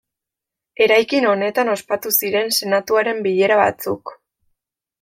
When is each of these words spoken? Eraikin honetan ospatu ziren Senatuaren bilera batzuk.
Eraikin 0.85 1.27
honetan 1.31 1.69
ospatu 1.73 2.13
ziren 2.15 2.49
Senatuaren 2.57 3.21
bilera 3.29 3.61
batzuk. 3.63 4.17